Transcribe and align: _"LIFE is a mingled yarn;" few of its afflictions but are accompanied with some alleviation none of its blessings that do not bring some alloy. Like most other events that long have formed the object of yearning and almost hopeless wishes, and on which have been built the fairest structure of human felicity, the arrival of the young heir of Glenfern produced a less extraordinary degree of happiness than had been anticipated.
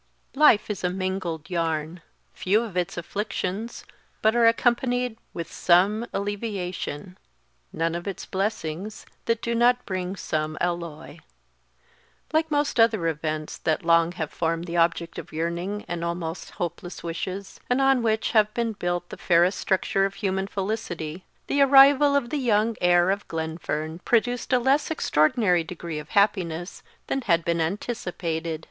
_"LIFE 0.39 0.71
is 0.71 0.83
a 0.83 0.89
mingled 0.89 1.47
yarn;" 1.47 2.01
few 2.33 2.63
of 2.63 2.75
its 2.75 2.97
afflictions 2.97 3.85
but 4.23 4.35
are 4.35 4.47
accompanied 4.47 5.15
with 5.31 5.53
some 5.53 6.07
alleviation 6.11 7.19
none 7.71 7.93
of 7.93 8.07
its 8.07 8.25
blessings 8.25 9.05
that 9.25 9.43
do 9.43 9.53
not 9.53 9.85
bring 9.85 10.15
some 10.15 10.57
alloy. 10.59 11.19
Like 12.33 12.49
most 12.49 12.79
other 12.79 13.05
events 13.07 13.59
that 13.59 13.85
long 13.85 14.13
have 14.13 14.31
formed 14.33 14.65
the 14.65 14.75
object 14.75 15.19
of 15.19 15.31
yearning 15.31 15.85
and 15.87 16.03
almost 16.03 16.49
hopeless 16.57 17.03
wishes, 17.03 17.59
and 17.69 17.79
on 17.79 18.01
which 18.01 18.31
have 18.31 18.51
been 18.55 18.73
built 18.73 19.09
the 19.09 19.17
fairest 19.17 19.59
structure 19.59 20.05
of 20.05 20.15
human 20.15 20.47
felicity, 20.47 21.25
the 21.45 21.61
arrival 21.61 22.15
of 22.15 22.31
the 22.31 22.37
young 22.39 22.75
heir 22.81 23.11
of 23.11 23.27
Glenfern 23.27 23.99
produced 23.99 24.51
a 24.51 24.57
less 24.57 24.89
extraordinary 24.89 25.63
degree 25.63 25.99
of 25.99 26.09
happiness 26.17 26.81
than 27.05 27.21
had 27.21 27.45
been 27.45 27.61
anticipated. 27.61 28.59